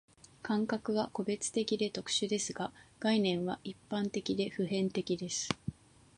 [0.41, 5.47] 感覚は個別的で特殊ですが、概念は一般的で普遍的です。